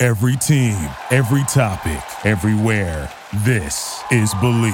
Every 0.00 0.36
team, 0.36 0.76
every 1.10 1.42
topic, 1.48 2.00
everywhere. 2.24 3.12
This 3.38 4.00
is 4.12 4.32
Believe. 4.34 4.72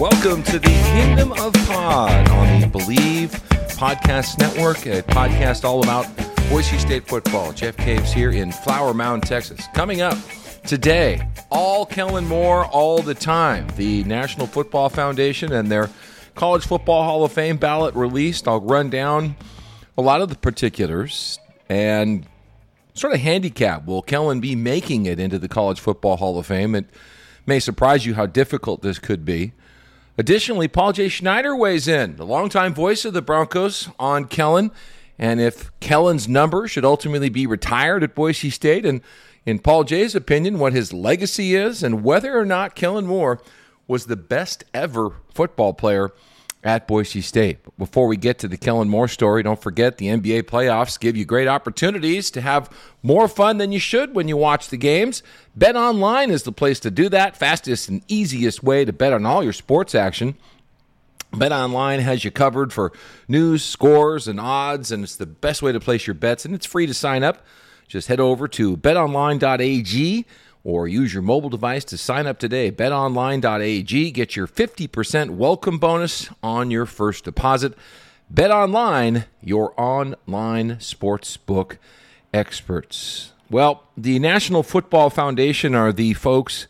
Welcome 0.00 0.42
to 0.44 0.58
the 0.58 0.70
Kingdom 0.94 1.32
of 1.32 1.52
Pod 1.66 2.30
on 2.30 2.62
the 2.62 2.66
Believe 2.66 3.32
Podcast 3.76 4.38
Network, 4.38 4.86
a 4.86 5.02
podcast 5.02 5.64
all 5.64 5.82
about 5.82 6.06
Boise 6.48 6.78
State 6.78 7.06
football. 7.06 7.52
Jeff 7.52 7.76
Caves 7.76 8.10
here 8.10 8.30
in 8.30 8.52
Flower 8.52 8.94
Mound, 8.94 9.24
Texas. 9.24 9.66
Coming 9.74 10.00
up 10.00 10.16
today, 10.64 11.26
all 11.50 11.86
Kellen 11.86 12.26
Moore 12.26 12.64
all 12.66 13.02
the 13.02 13.14
time. 13.14 13.66
The 13.76 14.04
National 14.04 14.46
Football 14.46 14.88
Foundation 14.88 15.52
and 15.52 15.70
their 15.70 15.90
College 16.34 16.66
Football 16.66 17.04
Hall 17.04 17.24
of 17.24 17.32
Fame 17.32 17.56
ballot 17.56 17.94
released. 17.94 18.46
I'll 18.46 18.60
run 18.60 18.90
down 18.90 19.36
a 19.98 20.02
lot 20.02 20.20
of 20.20 20.28
the 20.28 20.36
particulars 20.36 21.38
and 21.68 22.26
sort 22.94 23.12
of 23.12 23.20
handicap. 23.20 23.86
Will 23.86 24.02
Kellen 24.02 24.40
be 24.40 24.54
making 24.54 25.06
it 25.06 25.18
into 25.18 25.38
the 25.38 25.48
College 25.48 25.80
Football 25.80 26.16
Hall 26.16 26.38
of 26.38 26.46
Fame? 26.46 26.74
It 26.74 26.86
may 27.46 27.58
surprise 27.60 28.06
you 28.06 28.14
how 28.14 28.26
difficult 28.26 28.82
this 28.82 28.98
could 28.98 29.24
be. 29.24 29.52
Additionally, 30.18 30.68
Paul 30.68 30.92
J. 30.92 31.08
Schneider 31.08 31.56
weighs 31.56 31.88
in, 31.88 32.16
the 32.16 32.26
longtime 32.26 32.74
voice 32.74 33.04
of 33.04 33.14
the 33.14 33.22
Broncos 33.22 33.88
on 33.98 34.26
Kellen, 34.26 34.70
and 35.18 35.40
if 35.40 35.70
Kellen's 35.80 36.28
number 36.28 36.68
should 36.68 36.84
ultimately 36.84 37.28
be 37.28 37.46
retired 37.46 38.02
at 38.02 38.14
Boise 38.14 38.50
State, 38.50 38.84
and 38.84 39.00
in 39.46 39.58
Paul 39.58 39.84
J's 39.84 40.14
opinion, 40.14 40.58
what 40.58 40.72
his 40.72 40.92
legacy 40.92 41.54
is, 41.54 41.82
and 41.82 42.04
whether 42.04 42.38
or 42.38 42.44
not 42.44 42.74
Kellen 42.74 43.06
Moore 43.06 43.40
was 43.86 44.06
the 44.06 44.16
best 44.16 44.64
ever 44.72 45.14
football 45.32 45.72
player 45.74 46.12
at 46.62 46.86
Boise 46.86 47.22
State. 47.22 47.64
But 47.64 47.76
before 47.78 48.06
we 48.06 48.16
get 48.16 48.38
to 48.40 48.48
the 48.48 48.56
Kellen 48.56 48.88
Moore 48.88 49.08
story, 49.08 49.42
don't 49.42 49.60
forget 49.60 49.98
the 49.98 50.08
NBA 50.08 50.42
playoffs 50.42 51.00
give 51.00 51.16
you 51.16 51.24
great 51.24 51.48
opportunities 51.48 52.30
to 52.32 52.40
have 52.40 52.70
more 53.02 53.28
fun 53.28 53.58
than 53.58 53.72
you 53.72 53.78
should 53.78 54.14
when 54.14 54.28
you 54.28 54.36
watch 54.36 54.68
the 54.68 54.76
games. 54.76 55.22
Bet 55.56 55.74
online 55.74 56.30
is 56.30 56.42
the 56.42 56.52
place 56.52 56.78
to 56.80 56.90
do 56.90 57.08
that. 57.08 57.36
Fastest 57.36 57.88
and 57.88 58.02
easiest 58.08 58.62
way 58.62 58.84
to 58.84 58.92
bet 58.92 59.12
on 59.12 59.24
all 59.24 59.42
your 59.42 59.54
sports 59.54 59.94
action. 59.94 60.36
Bet 61.32 61.52
online 61.52 62.00
has 62.00 62.24
you 62.24 62.30
covered 62.30 62.72
for 62.72 62.92
news, 63.28 63.64
scores, 63.64 64.26
and 64.26 64.40
odds, 64.40 64.90
and 64.90 65.04
it's 65.04 65.16
the 65.16 65.26
best 65.26 65.62
way 65.62 65.72
to 65.72 65.80
place 65.80 66.06
your 66.06 66.14
bets, 66.14 66.44
and 66.44 66.54
it's 66.54 66.66
free 66.66 66.86
to 66.86 66.94
sign 66.94 67.22
up. 67.22 67.44
Just 67.90 68.06
head 68.06 68.20
over 68.20 68.46
to 68.46 68.76
betonline.ag 68.76 70.24
or 70.62 70.86
use 70.86 71.12
your 71.12 71.24
mobile 71.24 71.48
device 71.48 71.84
to 71.86 71.98
sign 71.98 72.24
up 72.28 72.38
today. 72.38 72.70
BetOnline.ag. 72.70 74.10
Get 74.12 74.36
your 74.36 74.46
50% 74.46 75.30
welcome 75.30 75.78
bonus 75.78 76.30
on 76.40 76.70
your 76.70 76.86
first 76.86 77.24
deposit. 77.24 77.76
BetOnline, 78.32 79.24
your 79.42 79.74
online 79.76 80.76
sportsbook 80.76 81.78
experts. 82.32 83.32
Well, 83.50 83.82
the 83.96 84.20
National 84.20 84.62
Football 84.62 85.10
Foundation 85.10 85.74
are 85.74 85.92
the 85.92 86.14
folks 86.14 86.68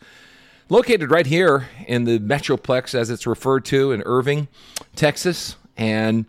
located 0.69 1.11
right 1.11 1.27
here 1.27 1.67
in 1.85 2.05
the 2.05 2.17
Metroplex, 2.17 2.95
as 2.95 3.11
it's 3.11 3.27
referred 3.27 3.63
to 3.65 3.91
in 3.91 4.01
Irving, 4.07 4.47
Texas. 4.95 5.55
And 5.77 6.25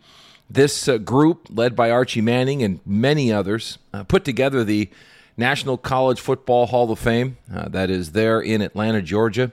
this 0.55 0.89
uh, 0.89 0.99
group, 0.99 1.49
led 1.51 1.75
by 1.75 1.91
Archie 1.91 2.21
Manning 2.21 2.63
and 2.63 2.81
many 2.85 3.33
others, 3.33 3.79
uh, 3.93 4.05
put 4.05 4.25
together 4.25 4.65
the 4.65 4.91
National 5.37 5.79
College 5.79 6.21
Football 6.21 6.67
Hall 6.67 6.91
of 6.91 6.99
Fame 6.99 7.39
uh, 7.55 7.69
that 7.69 7.91
is 7.91 8.13
there 8.13 8.41
in 8.41 8.61
Atlanta, 8.61 9.03
Georgia. 9.03 9.53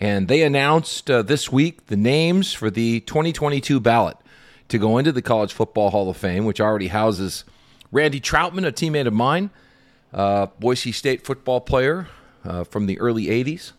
And 0.00 0.26
they 0.26 0.42
announced 0.42 1.10
uh, 1.10 1.22
this 1.22 1.52
week 1.52 1.86
the 1.86 1.96
names 1.96 2.52
for 2.52 2.70
the 2.70 3.00
2022 3.00 3.78
ballot 3.80 4.16
to 4.68 4.78
go 4.78 4.98
into 4.98 5.12
the 5.12 5.22
College 5.22 5.52
Football 5.52 5.90
Hall 5.90 6.10
of 6.10 6.16
Fame, 6.16 6.44
which 6.44 6.60
already 6.60 6.88
houses 6.88 7.44
Randy 7.92 8.20
Trautman, 8.20 8.66
a 8.66 8.72
teammate 8.72 9.06
of 9.06 9.12
mine, 9.12 9.50
uh, 10.12 10.46
Boise 10.58 10.90
State 10.90 11.24
football 11.24 11.60
player 11.60 12.08
uh, 12.44 12.64
from 12.64 12.86
the 12.86 12.98
early 12.98 13.26
80s, 13.26 13.72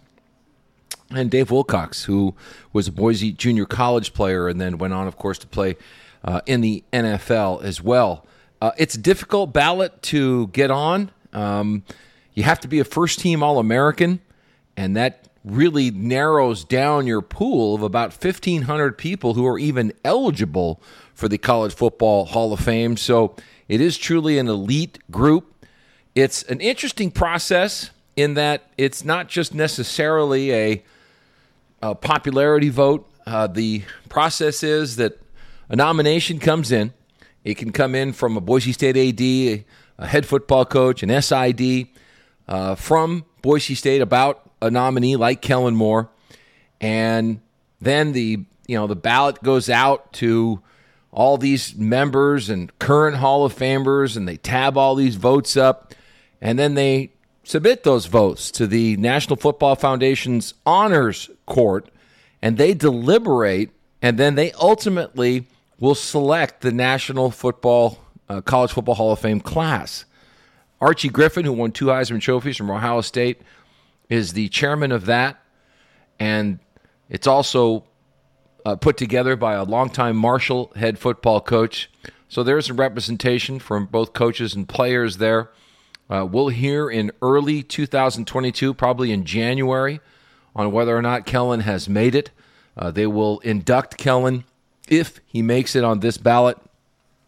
and 1.11 1.29
Dave 1.29 1.51
Wilcox, 1.51 2.05
who 2.05 2.33
was 2.71 2.87
a 2.87 2.91
Boise 2.91 3.31
junior 3.33 3.65
college 3.65 4.13
player 4.13 4.47
and 4.47 4.59
then 4.59 4.77
went 4.77 4.93
on, 4.93 5.07
of 5.07 5.17
course, 5.17 5.37
to 5.39 5.47
play 5.47 5.75
uh, 6.25 6.41
in 6.45 6.61
the 6.61 6.83
NFL 6.91 7.63
as 7.63 7.81
well. 7.81 8.25
Uh, 8.61 8.71
it's 8.77 8.95
a 8.95 8.99
difficult 8.99 9.53
ballot 9.53 10.01
to 10.01 10.47
get 10.47 10.71
on. 10.71 11.11
Um, 11.31 11.83
you 12.33 12.43
have 12.43 12.59
to 12.61 12.67
be 12.67 12.79
a 12.79 12.83
first 12.83 13.19
team 13.19 13.43
All 13.43 13.59
American, 13.59 14.19
and 14.75 14.95
that 14.97 15.29
really 15.45 15.91
narrows 15.91 16.63
down 16.63 17.05
your 17.05 17.21
pool 17.21 17.75
of 17.75 17.83
about 17.83 18.11
1,500 18.11 18.97
people 18.97 19.35
who 19.35 19.45
are 19.45 19.59
even 19.59 19.93
eligible 20.03 20.81
for 21.13 21.29
the 21.29 21.37
College 21.37 21.73
Football 21.73 22.25
Hall 22.25 22.51
of 22.51 22.59
Fame. 22.59 22.97
So 22.97 23.35
it 23.67 23.79
is 23.79 23.97
truly 23.97 24.39
an 24.39 24.47
elite 24.47 24.99
group. 25.11 25.65
It's 26.15 26.43
an 26.43 26.59
interesting 26.61 27.11
process 27.11 27.91
in 28.15 28.33
that 28.33 28.63
it's 28.77 29.05
not 29.05 29.27
just 29.27 29.53
necessarily 29.53 30.51
a, 30.51 30.83
a 31.81 31.93
popularity 31.93 32.69
vote. 32.69 33.07
Uh, 33.27 33.45
the 33.47 33.83
process 34.09 34.63
is 34.63 34.95
that 34.95 35.19
a 35.69 35.75
nomination 35.75 36.39
comes 36.39 36.71
in. 36.71 36.93
It 37.43 37.55
can 37.55 37.71
come 37.71 37.95
in 37.95 38.13
from 38.13 38.37
a 38.37 38.41
Boise 38.41 38.71
State 38.71 38.97
AD, 38.97 39.21
a 39.97 40.07
head 40.07 40.25
football 40.25 40.65
coach, 40.65 41.03
an 41.03 41.21
SID 41.21 41.87
uh, 42.47 42.75
from 42.75 43.25
Boise 43.41 43.75
State 43.75 44.01
about 44.01 44.49
a 44.61 44.71
nominee 44.71 45.15
like 45.15 45.41
Kellen 45.41 45.75
Moore, 45.75 46.09
and 46.81 47.39
then 47.79 48.13
the 48.13 48.45
you 48.67 48.75
know 48.77 48.87
the 48.87 48.95
ballot 48.95 49.41
goes 49.43 49.69
out 49.69 50.11
to 50.13 50.61
all 51.11 51.37
these 51.37 51.75
members 51.75 52.49
and 52.49 52.77
current 52.79 53.17
Hall 53.17 53.45
of 53.45 53.55
Famers, 53.55 54.17
and 54.17 54.27
they 54.27 54.37
tab 54.37 54.77
all 54.77 54.95
these 54.95 55.15
votes 55.15 55.55
up, 55.55 55.93
and 56.41 56.59
then 56.59 56.73
they 56.73 57.11
submit 57.43 57.83
those 57.83 58.07
votes 58.07 58.51
to 58.51 58.67
the 58.67 58.97
National 58.97 59.35
Football 59.35 59.75
Foundation's 59.75 60.55
honors 60.65 61.29
court, 61.45 61.89
and 62.41 62.57
they 62.57 62.73
deliberate, 62.73 63.69
and 64.01 64.17
then 64.17 64.35
they 64.35 64.51
ultimately 64.53 65.45
will 65.79 65.95
select 65.95 66.61
the 66.61 66.71
National 66.71 67.31
Football 67.31 67.99
uh, 68.29 68.41
College 68.41 68.71
Football 68.71 68.95
Hall 68.95 69.11
of 69.11 69.19
Fame 69.19 69.41
class. 69.41 70.05
Archie 70.81 71.09
Griffin, 71.09 71.45
who 71.45 71.53
won 71.53 71.71
two 71.71 71.85
Heisman 71.85 72.21
trophies 72.21 72.57
from 72.57 72.71
Ohio 72.71 73.01
State, 73.01 73.41
is 74.09 74.33
the 74.33 74.49
chairman 74.49 74.91
of 74.91 75.05
that, 75.05 75.37
and 76.19 76.59
it's 77.09 77.27
also 77.27 77.85
uh, 78.65 78.75
put 78.75 78.97
together 78.97 79.35
by 79.35 79.53
a 79.53 79.63
longtime 79.63 80.15
Marshall 80.15 80.71
head 80.75 80.97
football 80.97 81.39
coach. 81.39 81.89
So 82.27 82.43
there's 82.43 82.69
a 82.69 82.73
representation 82.73 83.59
from 83.59 83.85
both 83.85 84.13
coaches 84.13 84.55
and 84.55 84.67
players 84.67 85.17
there. 85.17 85.51
Uh, 86.09 86.27
we'll 86.29 86.49
hear 86.49 86.89
in 86.89 87.11
early 87.21 87.63
2022, 87.63 88.73
probably 88.73 89.11
in 89.11 89.23
January, 89.23 90.01
on 90.55 90.71
whether 90.71 90.95
or 90.95 91.01
not 91.01 91.25
Kellen 91.25 91.61
has 91.61 91.89
made 91.89 92.15
it. 92.15 92.31
Uh, 92.77 92.91
they 92.91 93.07
will 93.07 93.39
induct 93.39 93.97
Kellen 93.97 94.43
if 94.87 95.19
he 95.25 95.41
makes 95.41 95.75
it 95.75 95.83
on 95.83 95.99
this 95.99 96.17
ballot 96.17 96.57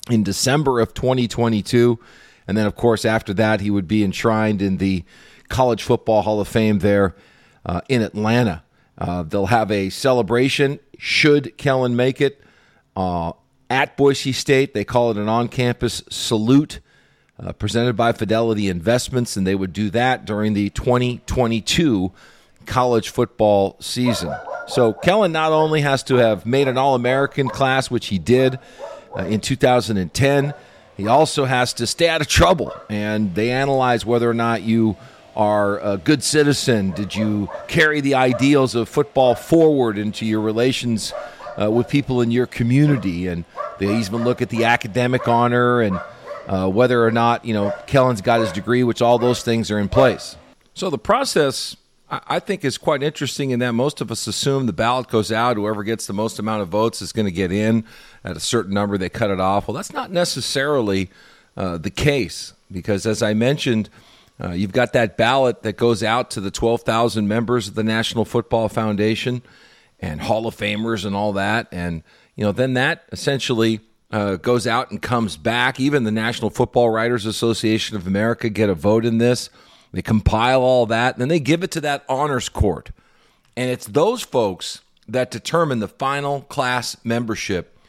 in 0.09 0.23
December 0.23 0.79
of 0.79 0.93
2022. 0.93 1.99
And 2.47 2.57
then, 2.57 2.65
of 2.65 2.75
course, 2.75 3.05
after 3.05 3.33
that, 3.35 3.61
he 3.61 3.69
would 3.69 3.87
be 3.87 4.03
enshrined 4.03 4.61
in 4.61 4.77
the 4.77 5.03
College 5.49 5.83
Football 5.83 6.21
Hall 6.21 6.39
of 6.39 6.47
Fame 6.47 6.79
there 6.79 7.15
uh, 7.65 7.81
in 7.89 8.01
Atlanta. 8.01 8.63
Uh, 8.97 9.23
they'll 9.23 9.47
have 9.47 9.69
a 9.71 9.89
celebration 9.89 10.79
should 10.97 11.57
Kellen 11.57 11.95
make 11.95 12.19
it 12.19 12.41
uh, 12.95 13.33
at 13.69 13.95
Boise 13.97 14.31
State. 14.31 14.73
They 14.73 14.83
call 14.83 15.11
it 15.11 15.17
an 15.17 15.29
on 15.29 15.47
campus 15.47 16.01
salute 16.09 16.79
uh, 17.39 17.53
presented 17.53 17.95
by 17.95 18.13
Fidelity 18.13 18.67
Investments, 18.67 19.37
and 19.37 19.45
they 19.45 19.55
would 19.55 19.73
do 19.73 19.89
that 19.91 20.25
during 20.25 20.53
the 20.53 20.69
2022 20.71 22.11
college 22.65 23.09
football 23.09 23.77
season. 23.79 24.33
So 24.67 24.93
Kellen 24.93 25.31
not 25.31 25.51
only 25.51 25.81
has 25.81 26.03
to 26.03 26.15
have 26.15 26.45
made 26.45 26.67
an 26.67 26.77
All 26.77 26.95
American 26.95 27.49
class, 27.49 27.89
which 27.89 28.07
he 28.07 28.19
did 28.19 28.59
uh, 29.15 29.23
in 29.23 29.39
2010, 29.39 30.53
he 30.97 31.07
also 31.07 31.45
has 31.45 31.73
to 31.73 31.87
stay 31.87 32.09
out 32.09 32.21
of 32.21 32.27
trouble. 32.27 32.73
And 32.89 33.33
they 33.35 33.51
analyze 33.51 34.05
whether 34.05 34.29
or 34.29 34.33
not 34.33 34.63
you 34.63 34.97
are 35.37 35.79
a 35.79 35.97
good 35.97 36.23
citizen? 36.23 36.91
Did 36.91 37.15
you 37.15 37.47
carry 37.67 38.01
the 38.01 38.15
ideals 38.15 38.73
of 38.73 38.89
football 38.89 39.35
forward 39.35 39.97
into 39.97 40.25
your 40.25 40.41
relations 40.41 41.13
uh, 41.61 41.69
with 41.69 41.87
people 41.87 42.21
in 42.21 42.31
your 42.31 42.47
community? 42.47 43.27
And 43.27 43.45
they 43.77 43.99
even 43.99 44.23
look 44.23 44.41
at 44.41 44.49
the 44.49 44.65
academic 44.65 45.27
honor 45.27 45.81
and 45.81 46.01
uh, 46.47 46.67
whether 46.67 47.05
or 47.05 47.11
not 47.11 47.45
you 47.45 47.53
know 47.53 47.71
Kellen's 47.85 48.21
got 48.21 48.39
his 48.39 48.51
degree, 48.51 48.83
which 48.83 49.01
all 49.01 49.19
those 49.19 49.43
things 49.43 49.69
are 49.69 49.77
in 49.77 49.89
place. 49.89 50.35
So 50.73 50.89
the 50.89 50.97
process, 50.97 51.77
I 52.09 52.39
think, 52.39 52.63
is 52.63 52.77
quite 52.77 53.03
interesting 53.03 53.51
in 53.51 53.59
that 53.59 53.73
most 53.73 53.99
of 53.99 54.11
us 54.11 54.27
assume 54.27 54.65
the 54.65 54.73
ballot 54.73 55.09
goes 55.09 55.29
out. 55.29 55.57
Whoever 55.57 55.83
gets 55.83 56.07
the 56.07 56.13
most 56.13 56.39
amount 56.39 56.61
of 56.61 56.69
votes 56.69 57.01
is 57.01 57.11
going 57.11 57.25
to 57.25 57.31
get 57.31 57.51
in. 57.51 57.83
At 58.23 58.37
a 58.37 58.39
certain 58.39 58.73
number, 58.73 58.97
they 58.97 59.09
cut 59.09 59.29
it 59.29 59.41
off. 59.41 59.67
Well, 59.67 59.75
that's 59.75 59.91
not 59.91 60.09
necessarily 60.09 61.09
uh, 61.57 61.77
the 61.77 61.89
case 61.89 62.53
because, 62.71 63.05
as 63.05 63.21
I 63.21 63.33
mentioned, 63.33 63.89
uh, 64.41 64.51
you've 64.51 64.71
got 64.71 64.93
that 64.93 65.17
ballot 65.17 65.63
that 65.63 65.75
goes 65.75 66.01
out 66.01 66.31
to 66.31 66.41
the 66.41 66.51
12,000 66.51 67.27
members 67.27 67.67
of 67.67 67.75
the 67.75 67.83
National 67.83 68.23
Football 68.23 68.69
Foundation 68.69 69.41
and 69.99 70.21
Hall 70.21 70.47
of 70.47 70.55
Famers 70.55 71.03
and 71.03 71.13
all 71.13 71.33
that. 71.33 71.67
And, 71.73 72.03
you 72.35 72.45
know, 72.45 72.53
then 72.53 72.75
that 72.75 73.03
essentially 73.11 73.81
uh, 74.11 74.37
goes 74.37 74.65
out 74.65 74.91
and 74.91 75.01
comes 75.01 75.35
back. 75.35 75.77
Even 75.79 76.05
the 76.05 76.11
National 76.11 76.49
Football 76.49 76.89
Writers 76.89 77.25
Association 77.25 77.97
of 77.97 78.07
America 78.07 78.47
get 78.47 78.69
a 78.69 78.75
vote 78.75 79.03
in 79.03 79.17
this. 79.17 79.49
They 79.97 80.03
compile 80.03 80.61
all 80.61 80.85
that, 80.85 81.17
then 81.17 81.27
they 81.27 81.39
give 81.39 81.63
it 81.63 81.71
to 81.71 81.81
that 81.81 82.05
honors 82.07 82.49
court. 82.49 82.91
And 83.55 83.71
it's 83.71 83.87
those 83.87 84.21
folks 84.21 84.81
that 85.07 85.31
determine 85.31 85.79
the 85.79 85.87
final 85.87 86.41
class 86.41 86.95
membership. 87.03 87.79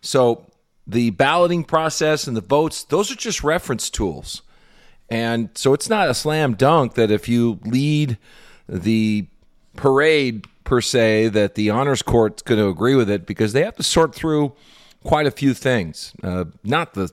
So 0.00 0.46
the 0.86 1.10
balloting 1.10 1.64
process 1.64 2.26
and 2.26 2.34
the 2.34 2.40
votes, 2.40 2.84
those 2.84 3.12
are 3.12 3.16
just 3.16 3.44
reference 3.44 3.90
tools. 3.90 4.40
And 5.10 5.50
so 5.56 5.74
it's 5.74 5.90
not 5.90 6.08
a 6.08 6.14
slam 6.14 6.54
dunk 6.54 6.94
that 6.94 7.10
if 7.10 7.28
you 7.28 7.60
lead 7.66 8.16
the 8.66 9.26
parade 9.76 10.46
per 10.64 10.80
se, 10.80 11.28
that 11.28 11.54
the 11.54 11.68
honors 11.68 12.00
court's 12.00 12.40
going 12.40 12.60
to 12.60 12.68
agree 12.68 12.94
with 12.94 13.10
it 13.10 13.26
because 13.26 13.52
they 13.52 13.62
have 13.62 13.76
to 13.76 13.82
sort 13.82 14.14
through 14.14 14.54
quite 15.04 15.26
a 15.26 15.30
few 15.30 15.52
things. 15.52 16.14
Uh, 16.22 16.46
not 16.64 16.94
the 16.94 17.10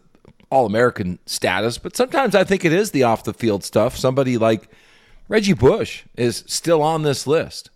all 0.49 0.65
American 0.65 1.19
status, 1.25 1.77
but 1.77 1.95
sometimes 1.95 2.35
I 2.35 2.43
think 2.43 2.65
it 2.65 2.73
is 2.73 2.91
the 2.91 3.03
off 3.03 3.23
the 3.23 3.33
field 3.33 3.63
stuff. 3.63 3.97
Somebody 3.97 4.37
like 4.37 4.69
Reggie 5.27 5.53
Bush 5.53 6.03
is 6.15 6.43
still 6.47 6.81
on 6.81 7.03
this 7.03 7.25
list. 7.25 7.69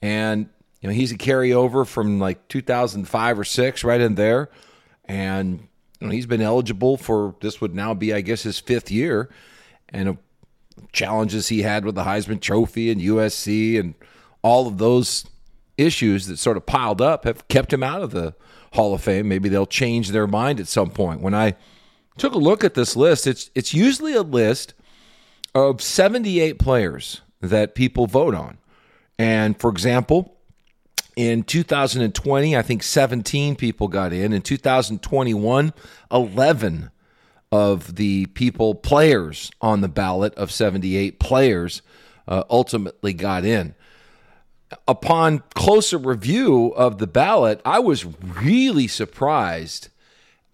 And, 0.00 0.48
you 0.80 0.88
know, 0.88 0.94
he's 0.94 1.12
a 1.12 1.18
carryover 1.18 1.86
from 1.86 2.18
like 2.18 2.46
2005 2.48 3.38
or 3.38 3.44
six, 3.44 3.84
right 3.84 4.00
in 4.00 4.14
there. 4.14 4.50
And, 5.06 5.66
you 6.00 6.06
know, 6.06 6.12
he's 6.12 6.26
been 6.26 6.42
eligible 6.42 6.96
for 6.96 7.34
this 7.40 7.60
would 7.60 7.74
now 7.74 7.94
be, 7.94 8.12
I 8.12 8.20
guess, 8.20 8.42
his 8.42 8.58
fifth 8.58 8.90
year 8.90 9.28
and 9.88 10.08
uh, 10.08 10.14
challenges 10.92 11.48
he 11.48 11.62
had 11.62 11.84
with 11.84 11.94
the 11.94 12.04
Heisman 12.04 12.40
Trophy 12.40 12.90
and 12.90 13.00
USC 13.00 13.78
and 13.78 13.94
all 14.42 14.66
of 14.66 14.78
those 14.78 15.24
issues 15.76 16.26
that 16.26 16.38
sort 16.38 16.56
of 16.56 16.66
piled 16.66 17.00
up 17.00 17.24
have 17.24 17.48
kept 17.48 17.72
him 17.72 17.82
out 17.82 18.02
of 18.02 18.10
the 18.10 18.34
Hall 18.72 18.94
of 18.94 19.02
Fame. 19.02 19.28
Maybe 19.28 19.48
they'll 19.48 19.66
change 19.66 20.10
their 20.10 20.26
mind 20.26 20.60
at 20.60 20.68
some 20.68 20.90
point. 20.90 21.20
When 21.20 21.34
I 21.34 21.54
took 22.16 22.34
a 22.34 22.38
look 22.38 22.64
at 22.64 22.74
this 22.74 22.96
list, 22.96 23.26
it's 23.26 23.50
it's 23.54 23.74
usually 23.74 24.14
a 24.14 24.22
list 24.22 24.74
of 25.54 25.80
78 25.80 26.58
players 26.58 27.20
that 27.40 27.74
people 27.74 28.06
vote 28.06 28.34
on. 28.34 28.58
And 29.18 29.58
for 29.58 29.70
example, 29.70 30.36
in 31.16 31.44
2020, 31.44 32.56
I 32.56 32.62
think 32.62 32.82
17 32.82 33.56
people 33.56 33.88
got 33.88 34.12
in. 34.12 34.32
In 34.32 34.42
2021, 34.42 35.72
11 36.10 36.90
of 37.52 37.94
the 37.94 38.26
people, 38.26 38.74
players 38.74 39.50
on 39.60 39.80
the 39.80 39.88
ballot 39.88 40.34
of 40.34 40.50
78 40.50 41.20
players, 41.20 41.82
uh, 42.26 42.42
ultimately 42.50 43.12
got 43.12 43.44
in. 43.44 43.76
Upon 44.88 45.44
closer 45.54 45.98
review 45.98 46.68
of 46.74 46.98
the 46.98 47.06
ballot, 47.06 47.60
I 47.64 47.78
was 47.78 48.04
really 48.20 48.88
surprised 48.88 49.88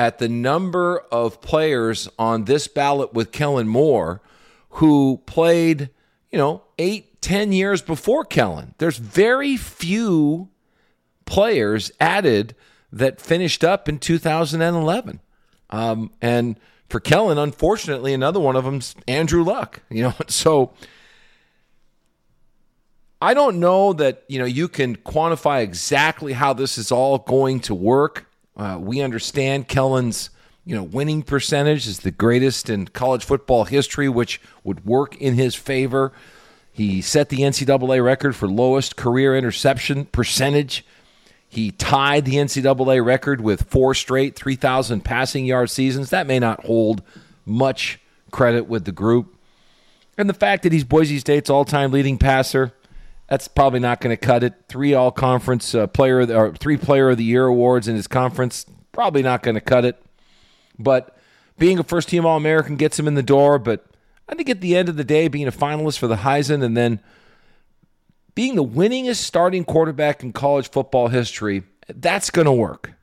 at 0.00 0.16
the 0.16 0.30
number 0.30 0.98
of 1.12 1.42
players 1.42 2.08
on 2.18 2.46
this 2.46 2.66
ballot 2.66 3.12
with 3.12 3.32
Kellen 3.32 3.68
Moore 3.68 4.22
who 4.70 5.20
played, 5.26 5.90
you 6.30 6.38
know, 6.38 6.62
eight, 6.78 7.20
ten 7.20 7.52
years 7.52 7.82
before 7.82 8.24
Kellen. 8.24 8.74
There's 8.78 8.96
very 8.96 9.58
few 9.58 10.48
players 11.26 11.92
added 12.00 12.54
that 12.90 13.20
finished 13.20 13.62
up 13.62 13.90
in 13.90 13.98
2011. 13.98 15.20
Um, 15.68 16.10
and 16.22 16.58
for 16.88 16.98
Kellen, 16.98 17.36
unfortunately, 17.36 18.14
another 18.14 18.40
one 18.40 18.56
of 18.56 18.64
them's 18.64 18.94
Andrew 19.06 19.44
Luck. 19.44 19.82
You 19.90 20.04
know, 20.04 20.14
so 20.28 20.72
I 23.20 23.34
don't 23.34 23.60
know 23.60 23.92
that 23.92 24.24
you 24.28 24.38
know 24.38 24.46
you 24.46 24.66
can 24.66 24.96
quantify 24.96 25.62
exactly 25.62 26.32
how 26.32 26.54
this 26.54 26.78
is 26.78 26.90
all 26.90 27.18
going 27.18 27.60
to 27.60 27.74
work. 27.74 28.29
Uh, 28.60 28.76
we 28.78 29.00
understand 29.00 29.68
Kellen's 29.68 30.28
you 30.66 30.76
know 30.76 30.82
winning 30.82 31.22
percentage 31.22 31.86
is 31.86 32.00
the 32.00 32.10
greatest 32.10 32.68
in 32.68 32.86
college 32.88 33.24
football 33.24 33.64
history, 33.64 34.06
which 34.06 34.38
would 34.64 34.84
work 34.84 35.16
in 35.16 35.32
his 35.32 35.54
favor. 35.54 36.12
He 36.70 37.00
set 37.00 37.30
the 37.30 37.38
NCAA 37.38 38.04
record 38.04 38.36
for 38.36 38.46
lowest 38.46 38.96
career 38.96 39.34
interception 39.34 40.04
percentage. 40.04 40.84
He 41.48 41.70
tied 41.70 42.26
the 42.26 42.34
NCAA 42.34 43.02
record 43.02 43.40
with 43.40 43.62
four 43.62 43.94
straight 43.94 44.36
3,000 44.36 45.00
passing 45.00 45.46
yard 45.46 45.70
seasons. 45.70 46.10
That 46.10 46.26
may 46.26 46.38
not 46.38 46.66
hold 46.66 47.02
much 47.46 47.98
credit 48.30 48.68
with 48.68 48.84
the 48.84 48.92
group. 48.92 49.34
And 50.18 50.28
the 50.28 50.34
fact 50.34 50.64
that 50.64 50.72
he's 50.72 50.84
Boise 50.84 51.18
State's 51.18 51.48
all 51.48 51.64
time 51.64 51.92
leading 51.92 52.18
passer, 52.18 52.74
that's 53.30 53.46
probably 53.46 53.78
not 53.78 54.00
going 54.00 54.14
to 54.14 54.16
cut 54.16 54.42
it. 54.42 54.54
Three 54.68 54.92
all 54.92 55.12
conference 55.12 55.72
uh, 55.72 55.86
player 55.86 56.20
or 56.36 56.52
three 56.52 56.76
player 56.76 57.10
of 57.10 57.16
the 57.16 57.24
year 57.24 57.46
awards 57.46 57.86
in 57.86 57.94
his 57.94 58.08
conference, 58.08 58.66
probably 58.90 59.22
not 59.22 59.42
going 59.42 59.54
to 59.54 59.60
cut 59.60 59.84
it. 59.84 60.02
But 60.78 61.16
being 61.56 61.78
a 61.78 61.84
first 61.84 62.08
team 62.08 62.26
All 62.26 62.36
American 62.36 62.74
gets 62.74 62.98
him 62.98 63.06
in 63.06 63.14
the 63.14 63.22
door. 63.22 63.60
But 63.60 63.86
I 64.28 64.34
think 64.34 64.50
at 64.50 64.60
the 64.60 64.76
end 64.76 64.88
of 64.88 64.96
the 64.96 65.04
day, 65.04 65.28
being 65.28 65.46
a 65.46 65.52
finalist 65.52 65.98
for 65.98 66.08
the 66.08 66.16
Heisman 66.16 66.64
and 66.64 66.76
then 66.76 67.00
being 68.34 68.56
the 68.56 68.64
winningest 68.64 69.16
starting 69.16 69.64
quarterback 69.64 70.24
in 70.24 70.32
college 70.32 70.68
football 70.68 71.06
history, 71.06 71.62
that's 71.88 72.30
going 72.30 72.46
to 72.46 72.52
work. 72.52 72.94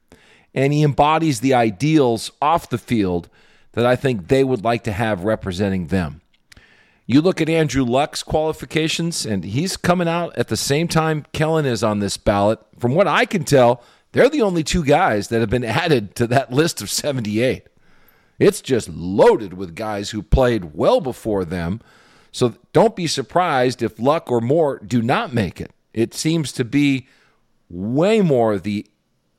And 0.53 0.73
he 0.73 0.83
embodies 0.83 1.39
the 1.39 1.53
ideals 1.53 2.31
off 2.41 2.69
the 2.69 2.77
field 2.77 3.29
that 3.73 3.85
I 3.85 3.95
think 3.95 4.27
they 4.27 4.43
would 4.43 4.65
like 4.65 4.83
to 4.85 4.91
have 4.91 5.23
representing 5.23 5.87
them. 5.87 6.19
You 7.07 7.21
look 7.21 7.41
at 7.41 7.49
Andrew 7.49 7.83
Luck's 7.83 8.21
qualifications, 8.21 9.25
and 9.25 9.43
he's 9.43 9.77
coming 9.77 10.07
out 10.07 10.37
at 10.37 10.49
the 10.49 10.57
same 10.57 10.87
time 10.87 11.25
Kellen 11.33 11.65
is 11.65 11.83
on 11.83 11.99
this 11.99 12.17
ballot. 12.17 12.59
From 12.77 12.93
what 12.93 13.07
I 13.07 13.25
can 13.25 13.43
tell, 13.43 13.81
they're 14.11 14.29
the 14.29 14.43
only 14.43 14.63
two 14.63 14.83
guys 14.83 15.29
that 15.29 15.39
have 15.39 15.49
been 15.49 15.63
added 15.63 16.13
to 16.15 16.27
that 16.27 16.51
list 16.51 16.81
of 16.81 16.91
78. 16.91 17.65
It's 18.37 18.61
just 18.61 18.89
loaded 18.89 19.53
with 19.53 19.73
guys 19.73 20.11
who 20.11 20.21
played 20.21 20.75
well 20.75 21.01
before 21.01 21.43
them 21.43 21.81
so 22.37 22.53
don't 22.71 22.95
be 22.95 23.07
surprised 23.07 23.81
if 23.81 23.99
Luck 23.99 24.29
or 24.29 24.41
Moore 24.41 24.79
do 24.85 25.01
not 25.01 25.33
make 25.33 25.59
it. 25.59 25.71
It 25.91 26.13
seems 26.13 26.51
to 26.51 26.63
be 26.63 27.07
way 27.67 28.21
more 28.21 28.59
the 28.59 28.85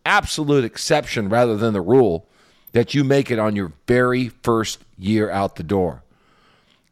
absolute 0.04 0.64
exception 0.64 1.28
rather 1.28 1.56
than 1.56 1.74
the 1.74 1.80
rule 1.80 2.26
that 2.72 2.94
you 2.94 3.04
make 3.04 3.30
it 3.30 3.38
on 3.38 3.54
your 3.54 3.72
very 3.86 4.28
first 4.28 4.84
year 4.98 5.30
out 5.30 5.54
the 5.54 5.62
door. 5.62 6.02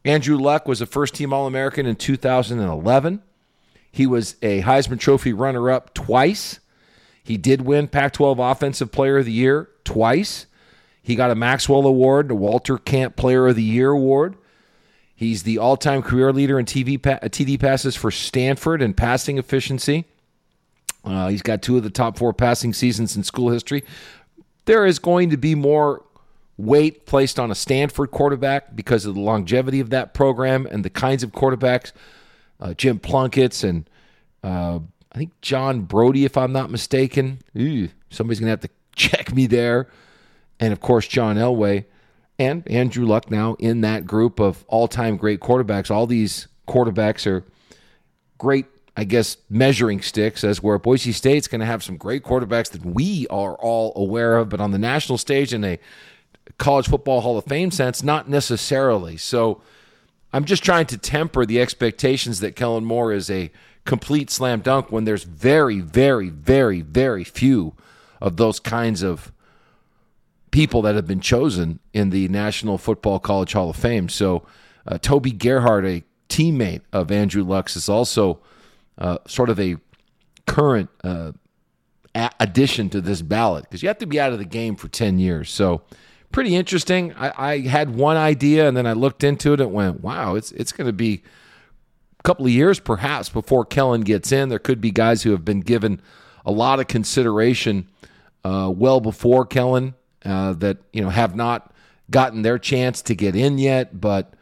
Andrew 0.06 0.38
Luck 0.38 0.68
was 0.68 0.80
a 0.80 0.86
first 0.86 1.14
team 1.14 1.32
All 1.32 1.48
American 1.48 1.84
in 1.84 1.96
2011. 1.96 3.22
He 3.90 4.06
was 4.06 4.36
a 4.40 4.62
Heisman 4.62 5.00
Trophy 5.00 5.32
runner 5.32 5.68
up 5.68 5.94
twice. 5.94 6.60
He 7.24 7.36
did 7.36 7.62
win 7.62 7.88
Pac 7.88 8.12
12 8.12 8.38
Offensive 8.38 8.92
Player 8.92 9.18
of 9.18 9.24
the 9.24 9.32
Year 9.32 9.68
twice. 9.82 10.46
He 11.02 11.16
got 11.16 11.32
a 11.32 11.34
Maxwell 11.34 11.86
Award, 11.86 12.30
a 12.30 12.36
Walter 12.36 12.78
Camp 12.78 13.16
Player 13.16 13.48
of 13.48 13.56
the 13.56 13.64
Year 13.64 13.90
award. 13.90 14.36
He's 15.14 15.42
the 15.42 15.58
all 15.58 15.76
time 15.76 16.02
career 16.02 16.32
leader 16.32 16.58
in 16.58 16.66
TV 16.66 17.02
pa- 17.02 17.18
uh, 17.22 17.28
TD 17.28 17.58
passes 17.58 17.96
for 17.96 18.10
Stanford 18.12 18.82
and 18.82 18.96
passing 18.96 19.38
efficiency. 19.38 20.04
Uh, 21.04 21.28
he's 21.28 21.42
got 21.42 21.62
two 21.62 21.76
of 21.76 21.82
the 21.82 21.90
top 21.90 22.16
four 22.16 22.32
passing 22.32 22.72
seasons 22.72 23.16
in 23.16 23.24
school 23.24 23.50
history. 23.50 23.82
There 24.66 24.86
is 24.86 24.98
going 25.00 25.30
to 25.30 25.36
be 25.36 25.54
more 25.54 26.04
weight 26.58 27.06
placed 27.06 27.38
on 27.38 27.50
a 27.50 27.54
Stanford 27.54 28.10
quarterback 28.10 28.74
because 28.74 29.04
of 29.04 29.14
the 29.14 29.20
longevity 29.20 29.80
of 29.80 29.90
that 29.90 30.14
program 30.14 30.66
and 30.70 30.84
the 30.84 30.90
kinds 30.90 31.22
of 31.22 31.32
quarterbacks, 31.32 31.92
uh, 32.60 32.74
Jim 32.74 32.98
Plunkett's 32.98 33.62
and 33.62 33.88
uh, 34.42 34.78
I 35.12 35.18
think 35.18 35.40
John 35.40 35.82
Brodie, 35.82 36.24
if 36.24 36.36
I'm 36.36 36.52
not 36.52 36.70
mistaken. 36.70 37.40
Ooh, 37.56 37.88
somebody's 38.10 38.40
going 38.40 38.46
to 38.46 38.50
have 38.50 38.60
to 38.60 38.70
check 38.96 39.34
me 39.34 39.46
there. 39.46 39.88
And 40.58 40.72
of 40.72 40.80
course, 40.80 41.06
John 41.06 41.36
Elway 41.36 41.84
and 42.38 42.66
Andrew 42.68 43.06
Luck 43.06 43.30
now 43.30 43.56
in 43.58 43.82
that 43.82 44.06
group 44.06 44.40
of 44.40 44.64
all 44.68 44.88
time 44.88 45.16
great 45.16 45.40
quarterbacks. 45.40 45.90
All 45.90 46.06
these 46.06 46.48
quarterbacks 46.68 47.26
are 47.26 47.44
great, 48.38 48.66
I 48.96 49.04
guess, 49.04 49.36
measuring 49.48 50.02
sticks, 50.02 50.44
as 50.44 50.62
where 50.62 50.78
Boise 50.78 51.12
State's 51.12 51.48
going 51.48 51.60
to 51.60 51.66
have 51.66 51.82
some 51.82 51.96
great 51.96 52.22
quarterbacks 52.22 52.70
that 52.70 52.84
we 52.84 53.26
are 53.28 53.54
all 53.54 53.92
aware 53.96 54.36
of, 54.38 54.48
but 54.48 54.60
on 54.60 54.70
the 54.70 54.78
national 54.78 55.18
stage 55.18 55.52
in 55.52 55.64
a 55.64 55.78
college 56.58 56.88
football 56.88 57.20
Hall 57.20 57.38
of 57.38 57.44
Fame 57.44 57.70
sense, 57.70 58.02
not 58.02 58.28
necessarily. 58.28 59.16
So 59.16 59.60
I'm 60.32 60.44
just 60.44 60.64
trying 60.64 60.86
to 60.86 60.98
temper 60.98 61.46
the 61.46 61.60
expectations 61.60 62.40
that 62.40 62.56
Kellen 62.56 62.84
Moore 62.84 63.12
is 63.12 63.30
a 63.30 63.50
complete 63.84 64.30
slam 64.30 64.60
dunk 64.60 64.90
when 64.90 65.04
there's 65.04 65.24
very, 65.24 65.80
very, 65.80 66.28
very, 66.28 66.80
very 66.82 67.24
few 67.24 67.74
of 68.20 68.36
those 68.36 68.60
kinds 68.60 69.02
of 69.02 69.32
people 70.50 70.82
that 70.82 70.94
have 70.94 71.06
been 71.06 71.20
chosen 71.20 71.78
in 71.92 72.10
the 72.10 72.28
National 72.28 72.78
Football 72.78 73.18
College 73.18 73.52
Hall 73.52 73.70
of 73.70 73.76
Fame. 73.76 74.08
So, 74.08 74.46
uh, 74.86 74.98
Toby 74.98 75.32
Gerhart, 75.32 75.84
a 75.84 76.04
teammate 76.28 76.82
of 76.92 77.10
Andrew 77.10 77.42
Luck's, 77.42 77.76
is 77.76 77.88
also 77.88 78.40
uh, 78.98 79.18
sort 79.26 79.50
of 79.50 79.60
a 79.60 79.76
current 80.46 80.90
uh, 81.04 81.32
addition 82.40 82.88
to 82.90 83.00
this 83.00 83.20
ballot 83.20 83.64
because 83.64 83.82
you 83.82 83.88
have 83.88 83.98
to 83.98 84.06
be 84.06 84.18
out 84.18 84.32
of 84.32 84.38
the 84.38 84.44
game 84.44 84.76
for 84.76 84.88
10 84.88 85.18
years. 85.18 85.50
So, 85.50 85.82
pretty 86.36 86.54
interesting. 86.54 87.14
I, 87.14 87.52
I, 87.52 87.60
had 87.60 87.96
one 87.96 88.18
idea 88.18 88.68
and 88.68 88.76
then 88.76 88.86
I 88.86 88.92
looked 88.92 89.24
into 89.24 89.54
it 89.54 89.60
and 89.62 89.72
went, 89.72 90.02
wow, 90.02 90.34
it's, 90.34 90.52
it's 90.52 90.70
going 90.70 90.86
to 90.86 90.92
be 90.92 91.22
a 92.20 92.22
couple 92.24 92.44
of 92.44 92.52
years 92.52 92.78
perhaps 92.78 93.30
before 93.30 93.64
Kellen 93.64 94.02
gets 94.02 94.32
in. 94.32 94.50
There 94.50 94.58
could 94.58 94.78
be 94.78 94.90
guys 94.90 95.22
who 95.22 95.30
have 95.30 95.46
been 95.46 95.60
given 95.60 95.98
a 96.44 96.52
lot 96.52 96.78
of 96.78 96.88
consideration 96.88 97.88
uh, 98.44 98.70
well 98.70 99.00
before 99.00 99.46
Kellen 99.46 99.94
uh, 100.26 100.52
that 100.52 100.76
you 100.92 101.00
know 101.00 101.08
have 101.08 101.34
not 101.34 101.72
gotten 102.10 102.42
their 102.42 102.58
chance 102.58 103.00
to 103.00 103.14
get 103.14 103.34
in 103.34 103.56
yet, 103.56 103.98
but 103.98 104.34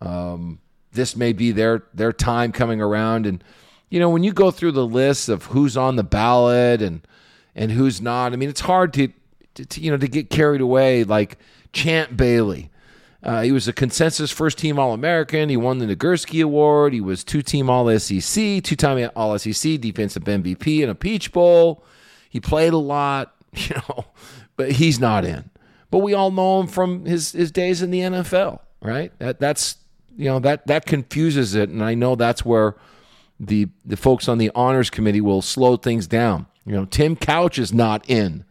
um, 0.00 0.58
this 0.92 1.16
may 1.16 1.34
be 1.34 1.52
their 1.52 1.84
their 1.92 2.14
time 2.14 2.52
coming 2.52 2.80
around. 2.80 3.26
And 3.26 3.44
you 3.90 4.00
know, 4.00 4.08
when 4.08 4.24
you 4.24 4.32
go 4.32 4.50
through 4.50 4.72
the 4.72 4.86
list 4.86 5.28
of 5.28 5.44
who's 5.44 5.76
on 5.76 5.96
the 5.96 6.02
ballot 6.02 6.80
and 6.80 7.06
and 7.54 7.72
who's 7.72 8.00
not, 8.00 8.32
I 8.32 8.36
mean, 8.36 8.48
it's 8.48 8.62
hard 8.62 8.94
to, 8.94 9.08
to, 9.54 9.64
to 9.64 9.80
you 9.80 9.90
know 9.90 9.96
to 9.96 10.08
get 10.08 10.30
carried 10.30 10.60
away. 10.60 11.04
Like 11.04 11.38
Champ 11.72 12.16
Bailey, 12.16 12.70
uh, 13.22 13.42
he 13.42 13.52
was 13.52 13.68
a 13.68 13.72
consensus 13.72 14.30
first 14.30 14.58
team 14.58 14.78
All 14.78 14.92
American. 14.92 15.48
He 15.48 15.56
won 15.56 15.78
the 15.78 15.86
Nagurski 15.86 16.42
Award. 16.42 16.92
He 16.92 17.00
was 17.00 17.24
two 17.24 17.42
team 17.42 17.70
All 17.70 17.98
SEC, 17.98 18.62
two 18.62 18.76
time 18.76 19.10
All 19.16 19.38
SEC 19.38 19.80
defensive 19.80 20.24
MVP 20.24 20.80
in 20.80 20.88
a 20.88 20.94
Peach 20.94 21.32
Bowl. 21.32 21.84
He 22.30 22.40
played 22.40 22.72
a 22.72 22.78
lot, 22.78 23.34
you 23.52 23.74
know 23.88 24.06
but 24.56 24.72
he's 24.72 25.00
not 25.00 25.24
in. 25.24 25.50
But 25.90 25.98
we 25.98 26.14
all 26.14 26.30
know 26.30 26.60
him 26.60 26.66
from 26.66 27.04
his, 27.04 27.32
his 27.32 27.50
days 27.50 27.82
in 27.82 27.90
the 27.90 28.00
NFL, 28.00 28.60
right? 28.80 29.12
That 29.18 29.38
that's 29.40 29.76
you 30.16 30.26
know 30.26 30.38
that 30.40 30.66
that 30.66 30.86
confuses 30.86 31.54
it, 31.54 31.68
and 31.68 31.82
I 31.82 31.94
know 31.94 32.14
that's 32.14 32.44
where 32.44 32.76
the 33.38 33.68
the 33.84 33.96
folks 33.96 34.28
on 34.28 34.38
the 34.38 34.50
honors 34.54 34.88
committee 34.88 35.20
will 35.20 35.42
slow 35.42 35.76
things 35.76 36.06
down. 36.06 36.46
You 36.64 36.72
know, 36.72 36.84
Tim 36.86 37.16
Couch 37.16 37.58
is 37.58 37.72
not 37.72 38.08
in 38.08 38.44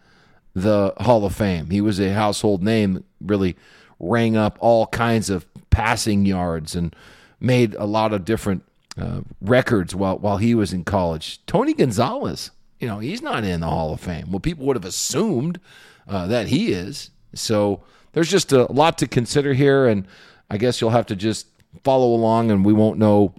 the 0.53 0.93
Hall 0.97 1.25
of 1.25 1.35
Fame. 1.35 1.69
He 1.69 1.81
was 1.81 1.99
a 1.99 2.13
household 2.13 2.63
name, 2.63 3.03
really 3.19 3.55
rang 3.99 4.35
up 4.35 4.57
all 4.59 4.87
kinds 4.87 5.29
of 5.29 5.45
passing 5.69 6.25
yards 6.25 6.75
and 6.75 6.95
made 7.39 7.75
a 7.75 7.85
lot 7.85 8.13
of 8.13 8.25
different 8.25 8.63
uh, 8.99 9.21
records 9.39 9.95
while 9.95 10.17
while 10.17 10.37
he 10.37 10.53
was 10.53 10.73
in 10.73 10.83
college. 10.83 11.39
Tony 11.45 11.73
Gonzalez, 11.73 12.51
you 12.79 12.87
know, 12.87 12.99
he's 12.99 13.21
not 13.21 13.43
in 13.43 13.61
the 13.61 13.67
Hall 13.67 13.93
of 13.93 14.01
Fame. 14.01 14.31
Well, 14.31 14.39
people 14.39 14.65
would 14.65 14.75
have 14.75 14.85
assumed 14.85 15.59
uh, 16.07 16.27
that 16.27 16.47
he 16.47 16.73
is. 16.73 17.11
So 17.33 17.83
there's 18.13 18.29
just 18.29 18.51
a 18.51 18.71
lot 18.71 18.97
to 18.97 19.07
consider 19.07 19.53
here, 19.53 19.87
and 19.87 20.05
I 20.49 20.57
guess 20.57 20.81
you'll 20.81 20.89
have 20.89 21.05
to 21.07 21.15
just 21.15 21.47
follow 21.83 22.13
along, 22.13 22.51
and 22.51 22.65
we 22.65 22.73
won't 22.73 22.97
know 22.97 23.33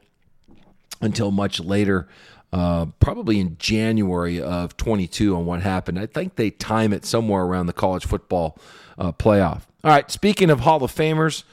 until 1.02 1.30
much 1.30 1.60
later, 1.60 2.08
uh, 2.52 2.86
probably 3.00 3.40
in 3.40 3.56
January 3.58 4.40
of 4.40 4.76
22, 4.76 5.34
on 5.36 5.46
what 5.46 5.62
happened. 5.62 5.98
I 5.98 6.06
think 6.06 6.36
they 6.36 6.50
time 6.50 6.92
it 6.92 7.04
somewhere 7.04 7.42
around 7.42 7.66
the 7.66 7.72
college 7.72 8.04
football 8.04 8.58
uh, 8.98 9.12
playoff. 9.12 9.62
All 9.84 9.90
right, 9.90 10.10
speaking 10.10 10.50
of 10.50 10.60
Hall 10.60 10.82
of 10.82 10.92
Famers, 10.94 11.44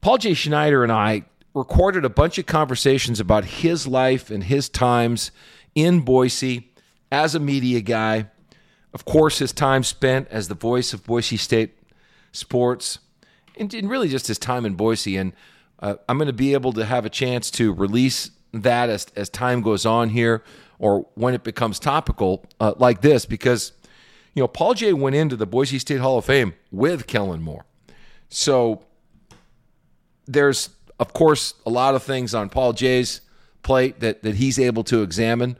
Paul 0.00 0.18
J. 0.18 0.34
Schneider 0.34 0.82
and 0.82 0.92
I 0.92 1.24
recorded 1.54 2.04
a 2.04 2.10
bunch 2.10 2.38
of 2.38 2.46
conversations 2.46 3.20
about 3.20 3.44
his 3.44 3.86
life 3.86 4.30
and 4.30 4.44
his 4.44 4.68
times 4.68 5.30
in 5.74 6.00
Boise 6.00 6.72
as 7.10 7.34
a 7.34 7.40
media 7.40 7.80
guy 7.80 8.26
of 8.94 9.04
course, 9.04 9.40
his 9.40 9.52
time 9.52 9.82
spent 9.82 10.28
as 10.28 10.46
the 10.46 10.54
voice 10.54 10.94
of 10.94 11.04
Boise 11.04 11.36
State 11.36 11.76
sports, 12.30 13.00
and, 13.58 13.72
really 13.90 14.08
just 14.08 14.28
his 14.28 14.38
time 14.38 14.64
in 14.64 14.74
Boise. 14.74 15.16
And 15.16 15.32
uh, 15.80 15.96
I'm 16.08 16.16
going 16.16 16.28
to 16.28 16.32
be 16.32 16.52
able 16.54 16.72
to 16.74 16.84
have 16.84 17.04
a 17.04 17.10
chance 17.10 17.50
to 17.52 17.72
release 17.72 18.30
that 18.62 18.88
as, 18.90 19.06
as 19.16 19.28
time 19.28 19.62
goes 19.62 19.84
on 19.86 20.10
here 20.10 20.42
or 20.78 21.06
when 21.14 21.34
it 21.34 21.42
becomes 21.42 21.78
topical 21.78 22.44
uh, 22.60 22.74
like 22.76 23.00
this 23.00 23.26
because, 23.26 23.72
you 24.34 24.42
know, 24.42 24.48
Paul 24.48 24.74
J 24.74 24.92
went 24.92 25.16
into 25.16 25.36
the 25.36 25.46
Boise 25.46 25.78
State 25.78 26.00
Hall 26.00 26.18
of 26.18 26.24
Fame 26.24 26.54
with 26.70 27.06
Kellen 27.06 27.42
Moore. 27.42 27.64
So 28.28 28.84
there's, 30.26 30.70
of 30.98 31.12
course, 31.12 31.54
a 31.66 31.70
lot 31.70 31.94
of 31.94 32.02
things 32.02 32.34
on 32.34 32.48
Paul 32.48 32.72
J's 32.72 33.20
plate 33.62 34.00
that, 34.00 34.22
that 34.22 34.36
he's 34.36 34.58
able 34.58 34.84
to 34.84 35.02
examine 35.02 35.56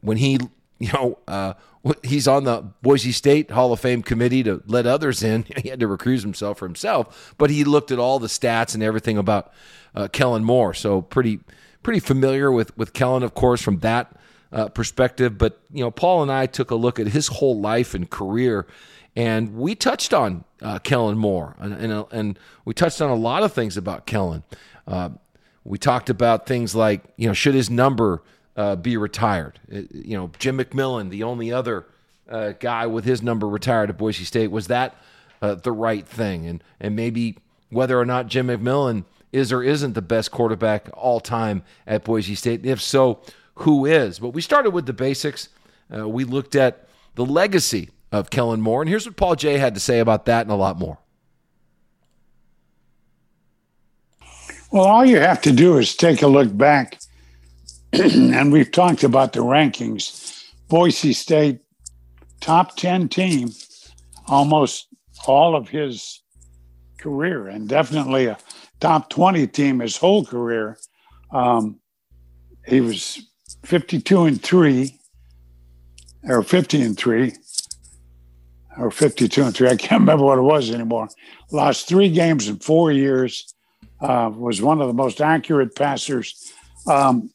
when 0.00 0.16
he, 0.16 0.38
you 0.78 0.92
know, 0.92 1.18
uh, 1.26 1.54
he's 2.02 2.26
on 2.28 2.44
the 2.44 2.62
Boise 2.82 3.12
State 3.12 3.50
Hall 3.50 3.72
of 3.72 3.80
Fame 3.80 4.02
committee 4.02 4.42
to 4.42 4.62
let 4.66 4.86
others 4.86 5.22
in. 5.22 5.44
He 5.62 5.68
had 5.68 5.80
to 5.80 5.88
recuse 5.88 6.22
himself 6.22 6.58
for 6.58 6.66
himself, 6.66 7.34
but 7.38 7.50
he 7.50 7.64
looked 7.64 7.90
at 7.90 7.98
all 7.98 8.18
the 8.18 8.28
stats 8.28 8.74
and 8.74 8.82
everything 8.82 9.18
about 9.18 9.52
uh, 9.94 10.08
Kellen 10.08 10.44
Moore. 10.44 10.74
So 10.74 11.02
pretty 11.02 11.40
pretty 11.82 12.00
familiar 12.00 12.50
with 12.50 12.76
with 12.76 12.92
Kellen, 12.92 13.22
of 13.22 13.34
course, 13.34 13.62
from 13.62 13.78
that 13.80 14.12
uh, 14.52 14.68
perspective. 14.68 15.38
But 15.38 15.60
you 15.72 15.82
know, 15.82 15.90
Paul 15.90 16.22
and 16.22 16.32
I 16.32 16.46
took 16.46 16.70
a 16.70 16.74
look 16.74 16.98
at 16.98 17.08
his 17.08 17.28
whole 17.28 17.58
life 17.60 17.94
and 17.94 18.08
career, 18.08 18.66
and 19.16 19.56
we 19.56 19.74
touched 19.74 20.12
on 20.12 20.44
uh, 20.62 20.78
Kellen 20.80 21.18
Moore, 21.18 21.56
and, 21.58 21.72
and, 21.74 22.06
and 22.10 22.38
we 22.64 22.74
touched 22.74 23.00
on 23.00 23.10
a 23.10 23.14
lot 23.14 23.42
of 23.42 23.52
things 23.52 23.76
about 23.76 24.06
Kellen. 24.06 24.42
Uh, 24.86 25.10
we 25.64 25.78
talked 25.78 26.08
about 26.08 26.46
things 26.46 26.74
like 26.74 27.02
you 27.16 27.26
know, 27.26 27.34
should 27.34 27.54
his 27.54 27.70
number 27.70 28.22
uh, 28.56 28.76
be 28.76 28.96
retired. 28.96 29.60
It, 29.68 29.84
uh, 29.84 29.88
you 29.92 30.16
know, 30.16 30.30
Jim 30.38 30.58
McMillan, 30.58 31.10
the 31.10 31.22
only 31.22 31.52
other 31.52 31.86
uh, 32.28 32.52
guy 32.58 32.86
with 32.86 33.04
his 33.04 33.22
number 33.22 33.48
retired 33.48 33.90
at 33.90 33.98
Boise 33.98 34.24
State, 34.24 34.50
was 34.50 34.66
that 34.68 34.96
the 35.40 35.72
right 35.72 36.06
thing? 36.06 36.46
And 36.46 36.64
and 36.80 36.96
maybe 36.96 37.36
whether 37.70 37.98
or 37.98 38.04
not 38.04 38.26
Jim 38.26 38.48
McMillan 38.48 39.04
is 39.32 39.52
or 39.52 39.62
isn't 39.62 39.94
the 39.94 40.02
best 40.02 40.30
quarterback 40.30 40.88
all 40.94 41.20
time 41.20 41.62
at 41.86 42.04
Boise 42.04 42.34
State. 42.34 42.64
If 42.64 42.80
so, 42.80 43.20
who 43.56 43.86
is? 43.86 44.18
But 44.18 44.30
we 44.30 44.40
started 44.40 44.70
with 44.70 44.86
the 44.86 44.92
basics. 44.92 45.48
Uh, 45.94 46.08
we 46.08 46.24
looked 46.24 46.54
at 46.54 46.88
the 47.14 47.24
legacy 47.24 47.90
of 48.12 48.30
Kellen 48.30 48.60
Moore, 48.60 48.82
and 48.82 48.88
here's 48.88 49.06
what 49.06 49.16
Paul 49.16 49.36
J 49.36 49.58
had 49.58 49.74
to 49.74 49.80
say 49.80 49.98
about 49.98 50.26
that 50.26 50.42
and 50.42 50.50
a 50.50 50.56
lot 50.56 50.78
more. 50.78 50.98
Well, 54.70 54.84
all 54.84 55.04
you 55.04 55.18
have 55.18 55.40
to 55.42 55.52
do 55.52 55.78
is 55.78 55.96
take 55.96 56.20
a 56.22 56.26
look 56.26 56.54
back 56.54 57.00
and 57.92 58.52
we've 58.52 58.70
talked 58.70 59.02
about 59.02 59.32
the 59.32 59.40
rankings. 59.40 60.44
Boise 60.68 61.14
State, 61.14 61.60
top 62.40 62.76
10 62.76 63.08
team, 63.08 63.50
almost 64.26 64.88
all 65.26 65.56
of 65.56 65.68
his 65.68 66.22
career, 66.98 67.48
and 67.48 67.68
definitely 67.68 68.26
a 68.26 68.38
top 68.80 69.10
20 69.10 69.46
team 69.48 69.80
his 69.80 69.96
whole 69.96 70.24
career. 70.24 70.78
Um, 71.32 71.80
he 72.66 72.80
was 72.80 73.26
52 73.64 74.24
and 74.24 74.42
3, 74.42 74.98
or 76.24 76.42
50 76.42 76.82
and 76.82 76.96
3, 76.96 77.32
or 78.78 78.90
52 78.90 79.42
and 79.42 79.54
3. 79.54 79.68
I 79.68 79.76
can't 79.76 80.00
remember 80.00 80.24
what 80.24 80.38
it 80.38 80.42
was 80.42 80.70
anymore. 80.70 81.08
Lost 81.50 81.88
three 81.88 82.10
games 82.10 82.48
in 82.48 82.58
four 82.58 82.92
years, 82.92 83.54
uh, 84.00 84.30
was 84.32 84.62
one 84.62 84.80
of 84.80 84.86
the 84.86 84.94
most 84.94 85.20
accurate 85.20 85.74
passers. 85.74 86.52
Um, 86.86 87.30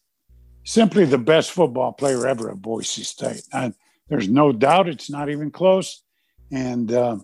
simply 0.63 1.05
the 1.05 1.17
best 1.17 1.51
football 1.51 1.91
player 1.91 2.25
ever 2.25 2.51
at 2.51 2.61
Boise 2.61 3.03
State. 3.03 3.43
I, 3.51 3.73
there's 4.09 4.29
no 4.29 4.51
doubt 4.51 4.87
it's 4.87 5.09
not 5.09 5.29
even 5.29 5.51
close. 5.51 6.03
And 6.51 6.91
uh, 6.91 7.17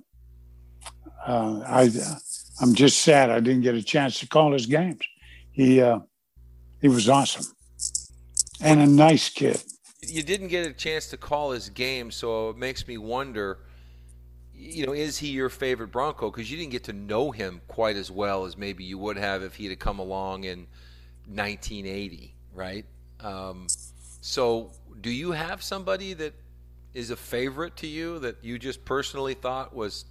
uh, 1.29 1.61
I, 1.65 1.91
I'm 2.61 2.73
just 2.73 3.01
sad 3.01 3.29
I 3.29 3.39
didn't 3.39 3.61
get 3.61 3.75
a 3.75 3.83
chance 3.83 4.19
to 4.19 4.27
call 4.27 4.51
his 4.53 4.65
games. 4.65 5.01
He, 5.51 5.81
uh, 5.81 5.99
he 6.81 6.87
was 6.87 7.07
awesome 7.07 7.45
and 8.61 8.81
a 8.81 8.87
nice 8.87 9.29
kid. 9.29 9.61
You 10.01 10.23
didn't 10.23 10.47
get 10.47 10.65
a 10.65 10.73
chance 10.73 11.07
to 11.07 11.17
call 11.17 11.51
his 11.51 11.69
game, 11.69 12.11
so 12.11 12.49
it 12.49 12.57
makes 12.57 12.87
me 12.87 12.97
wonder. 12.97 13.59
You 14.53 14.87
know, 14.87 14.93
is 14.93 15.17
he 15.17 15.29
your 15.29 15.49
favorite 15.49 15.91
Bronco? 15.91 16.29
Because 16.29 16.51
you 16.51 16.57
didn't 16.57 16.71
get 16.71 16.83
to 16.85 16.93
know 16.93 17.31
him 17.31 17.61
quite 17.67 17.95
as 17.95 18.11
well 18.11 18.45
as 18.45 18.57
maybe 18.57 18.83
you 18.83 18.97
would 18.97 19.17
have 19.17 19.41
if 19.41 19.55
he'd 19.55 19.69
have 19.69 19.79
come 19.79 19.99
along 19.99 20.43
in 20.43 20.67
1980, 21.27 22.35
right? 22.53 22.85
Um, 23.21 23.67
so, 24.21 24.71
do 24.99 25.09
you 25.09 25.31
have 25.31 25.63
somebody 25.63 26.13
that 26.13 26.33
is 26.93 27.09
a 27.09 27.15
favorite 27.15 27.77
to 27.77 27.87
you 27.87 28.19
that 28.19 28.37
you 28.41 28.59
just 28.59 28.83
personally 28.83 29.33
thought 29.33 29.73
was 29.73 30.05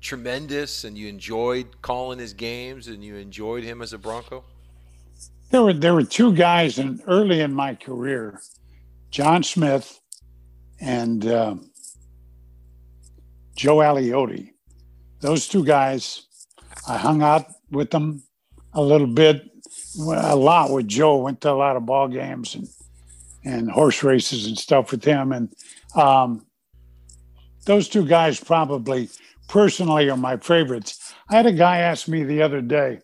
tremendous 0.00 0.84
and 0.84 0.96
you 0.96 1.08
enjoyed 1.08 1.66
calling 1.82 2.18
his 2.18 2.32
games 2.32 2.88
and 2.88 3.04
you 3.04 3.16
enjoyed 3.16 3.64
him 3.64 3.82
as 3.82 3.92
a 3.92 3.98
Bronco? 3.98 4.44
There 5.50 5.62
were 5.62 5.72
there 5.72 5.94
were 5.94 6.04
two 6.04 6.32
guys 6.32 6.78
in 6.78 7.02
early 7.06 7.40
in 7.40 7.52
my 7.52 7.74
career, 7.74 8.40
John 9.10 9.42
Smith 9.42 10.00
and 10.80 11.26
uh, 11.26 11.56
Joe 13.56 13.78
Aliotti. 13.78 14.50
Those 15.20 15.48
two 15.48 15.64
guys, 15.64 16.26
I 16.88 16.96
hung 16.96 17.22
out 17.22 17.46
with 17.70 17.90
them 17.90 18.22
a 18.72 18.80
little 18.80 19.08
bit, 19.08 19.42
a 19.98 20.36
lot 20.36 20.70
with 20.70 20.86
Joe. 20.86 21.16
Went 21.16 21.40
to 21.42 21.50
a 21.50 21.52
lot 21.52 21.76
of 21.76 21.84
ball 21.84 22.08
games 22.08 22.54
and 22.54 22.68
and 23.44 23.70
horse 23.70 24.02
races 24.02 24.46
and 24.46 24.56
stuff 24.56 24.92
with 24.92 25.04
him. 25.04 25.32
And 25.32 25.52
um, 25.94 26.46
those 27.64 27.88
two 27.88 28.06
guys 28.06 28.38
probably 28.38 29.08
personally 29.50 30.08
are 30.08 30.16
my 30.16 30.36
favorites. 30.36 31.12
I 31.28 31.36
had 31.36 31.46
a 31.46 31.52
guy 31.52 31.78
ask 31.78 32.08
me 32.08 32.22
the 32.22 32.40
other 32.40 32.62
day, 32.62 33.00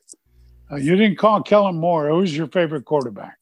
uh, 0.70 0.76
"You 0.76 0.96
didn't 0.96 1.18
call 1.18 1.42
Kellen 1.42 1.76
Moore. 1.76 2.08
Who's 2.08 2.36
your 2.36 2.46
favorite 2.46 2.84
quarterback? 2.84 3.36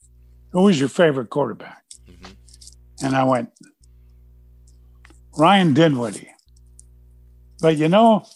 Who 0.50 0.62
was 0.62 0.80
your 0.80 0.88
favorite 0.88 1.30
quarterback?" 1.30 1.84
Mm-hmm. 2.08 3.06
And 3.06 3.14
I 3.14 3.24
went, 3.24 3.50
Ryan 5.36 5.74
Dinwiddie. 5.74 6.30
But 7.60 7.76
you 7.76 7.88
know, 7.88 8.26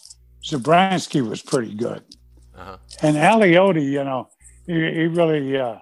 Zabransky 0.43 1.27
was 1.27 1.41
pretty 1.41 1.73
good. 1.73 2.03
Uh-huh. 2.55 2.77
And 3.01 3.15
Aliotti, 3.15 3.83
you 3.83 4.03
know, 4.03 4.29
he, 4.67 4.73
he 4.73 5.07
really 5.07 5.57
uh, 5.57 5.77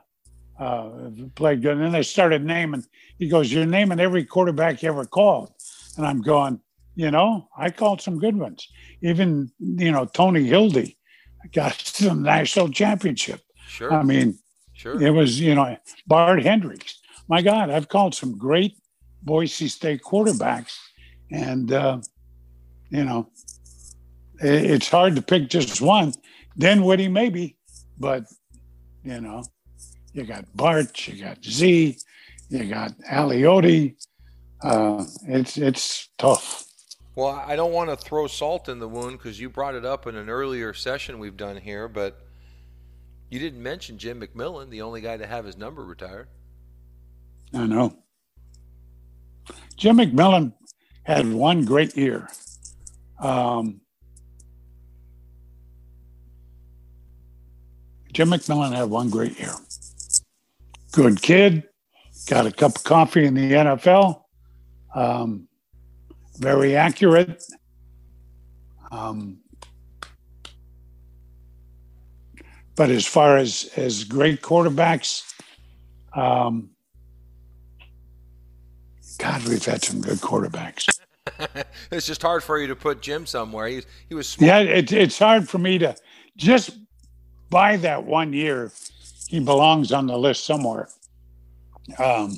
uh, 0.60 0.90
played 1.36 1.62
good. 1.62 1.74
And 1.74 1.82
then 1.82 1.92
they 1.92 2.04
started 2.04 2.46
naming, 2.46 2.86
he 3.18 3.28
goes, 3.28 3.52
You're 3.52 3.66
naming 3.66 4.00
every 4.00 4.24
quarterback 4.24 4.82
you 4.82 4.90
ever 4.90 5.06
called. 5.06 5.52
And 5.98 6.06
I'm 6.06 6.22
going, 6.22 6.62
You 6.98 7.12
know, 7.12 7.48
I 7.56 7.70
called 7.70 8.02
some 8.02 8.18
good 8.18 8.36
ones. 8.36 8.68
Even, 9.04 9.52
you 9.60 9.92
know, 9.92 10.06
Tony 10.06 10.46
Hilde 10.46 10.94
got 11.54 11.76
some 11.84 12.24
national 12.24 12.70
championship. 12.70 13.42
Sure. 13.68 13.94
I 13.94 14.02
mean, 14.02 14.40
sure. 14.74 15.00
It 15.00 15.12
was, 15.12 15.40
you 15.40 15.54
know, 15.54 15.78
Bart 16.08 16.42
Hendricks. 16.42 17.00
My 17.30 17.44
God, 17.44 17.70
I've 17.70 17.88
called 17.88 18.16
some 18.16 18.36
great 18.36 18.78
Boise 19.22 19.68
State 19.68 20.02
quarterbacks. 20.02 20.76
And, 21.32 21.72
uh, 21.72 22.02
you 22.90 23.04
know, 23.04 23.30
it's 24.40 24.90
hard 24.90 25.16
to 25.18 25.22
pick 25.22 25.50
just 25.50 25.80
one. 25.80 26.14
Dinwiddie, 26.58 27.10
maybe, 27.10 27.58
but 28.00 28.24
you 29.04 29.22
know, 29.22 29.44
you 30.14 30.24
got 30.24 30.46
Bart, 30.56 31.08
you 31.08 31.24
got 31.24 31.44
Z, 31.46 31.98
you 32.50 32.66
got 32.66 32.98
Aliotti. 33.12 33.96
Uh, 34.64 35.06
it's 35.28 35.58
it's 35.58 36.10
tough. 36.18 36.67
Well, 37.18 37.44
I 37.48 37.56
don't 37.56 37.72
want 37.72 37.90
to 37.90 37.96
throw 37.96 38.28
salt 38.28 38.70
in 38.70 38.78
the 38.78 38.88
wound 38.88 39.18
because 39.18 39.40
you 39.40 39.50
brought 39.50 39.74
it 39.74 39.84
up 39.84 40.06
in 40.06 40.16
an 40.16 40.30
earlier 40.30 40.72
session 40.72 41.18
we've 41.18 41.36
done 41.36 41.58
here, 41.58 41.88
but 41.88 42.22
you 43.32 43.40
didn't 43.40 43.64
mention 43.64 43.98
Jim 43.98 44.22
McMillan, 44.22 44.70
the 44.70 44.84
only 44.84 45.02
guy 45.02 45.18
to 45.18 45.26
have 45.26 45.44
his 45.44 45.58
number 45.58 45.84
retired. 45.84 46.28
I 47.56 47.66
know. 47.66 47.98
Jim 49.78 49.98
McMillan 49.98 50.54
had 51.02 51.34
one 51.34 51.66
great 51.66 51.98
year. 51.98 52.30
Um, 53.20 53.82
Jim 58.14 58.30
McMillan 58.30 58.76
had 58.76 58.92
one 58.92 59.10
great 59.10 59.40
year. 59.40 59.56
Good 60.92 61.20
kid, 61.24 61.64
got 62.30 62.46
a 62.46 62.52
cup 62.52 62.76
of 62.76 62.84
coffee 62.84 63.26
in 63.26 63.34
the 63.34 63.54
NFL, 63.54 64.22
um, 64.94 65.47
very 66.38 66.76
accurate. 66.76 67.44
Um, 68.92 69.40
but 72.76 72.90
as 72.90 73.06
far 73.06 73.38
as 73.38 73.70
as 73.76 74.04
great 74.04 74.42
quarterbacks, 74.42 75.24
um, 76.14 76.70
God, 79.18 79.44
we've 79.48 79.66
had 79.66 79.84
some 79.84 80.00
good 80.00 80.20
quarterbacks. 80.20 80.88
it's 81.92 82.08
just 82.08 82.22
hard 82.22 82.44
for 82.44 82.60
you 82.60 82.68
to 82.68 82.76
put 82.76 83.02
Jim 83.02 83.26
somewhere. 83.26 83.68
He, 83.68 83.82
he 84.08 84.16
was 84.16 84.30
smart. 84.30 84.48
Yeah, 84.48 84.60
it, 84.60 84.92
it's 84.92 85.20
hard 85.20 85.50
for 85.50 85.58
me 85.58 85.80
to 85.80 85.96
just 86.38 86.78
by 87.50 87.78
that 87.78 88.04
one 88.06 88.34
year, 88.34 88.72
he 89.28 89.40
belongs 89.40 89.92
on 89.92 90.08
the 90.08 90.18
list 90.18 90.46
somewhere. 90.46 90.90
Um, 91.98 92.38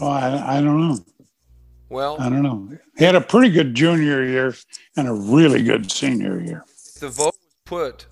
well, 0.00 0.10
I, 0.10 0.58
I 0.58 0.60
don't 0.60 0.80
know. 0.80 0.98
Well, 1.88 2.16
I 2.20 2.28
don't 2.28 2.42
know. 2.42 2.76
He 2.96 3.04
had 3.04 3.16
a 3.16 3.20
pretty 3.20 3.50
good 3.50 3.74
junior 3.74 4.24
year 4.24 4.54
and 4.96 5.08
a 5.08 5.12
really 5.12 5.62
good 5.62 5.90
senior 5.90 6.40
year. 6.40 6.64
If 6.94 7.00
the 7.00 7.08
vote 7.08 7.34
was 7.34 7.56
put 7.64 8.06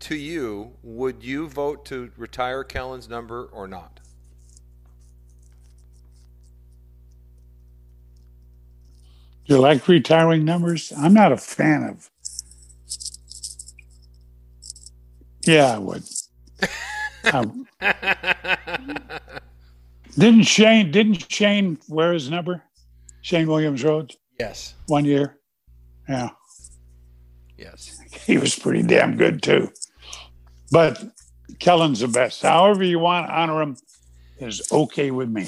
to 0.00 0.16
you, 0.16 0.72
would 0.82 1.24
you 1.24 1.48
vote 1.48 1.84
to 1.86 2.10
retire 2.16 2.62
Kellen's 2.62 3.08
number 3.08 3.44
or 3.46 3.66
not? 3.66 4.00
Do 9.46 9.54
you 9.54 9.60
like 9.60 9.86
retiring 9.86 10.44
numbers? 10.44 10.92
I'm 10.96 11.14
not 11.14 11.32
a 11.32 11.36
fan 11.36 11.84
of 11.84 12.10
Yeah, 15.46 15.74
I 15.74 15.78
would. 15.78 16.02
um, 17.32 17.66
didn't 20.18 20.44
Shane? 20.44 20.90
Didn't 20.90 21.30
Shane 21.30 21.78
wear 21.88 22.12
his 22.12 22.30
number? 22.30 22.62
Shane 23.22 23.48
Williams 23.48 23.82
Rhodes. 23.82 24.16
Yes. 24.38 24.74
One 24.86 25.04
year. 25.04 25.38
Yeah. 26.08 26.30
Yes. 27.58 27.92
He 28.26 28.38
was 28.38 28.58
pretty 28.58 28.82
damn 28.82 29.16
good 29.16 29.40
too. 29.40 29.70
But 30.72 31.00
Kellen's 31.60 32.00
the 32.00 32.08
best. 32.08 32.42
However 32.42 32.82
you 32.82 32.98
want 32.98 33.28
to 33.28 33.32
honor 33.32 33.62
him 33.62 33.76
is 34.40 34.66
okay 34.72 35.12
with 35.12 35.28
me. 35.28 35.46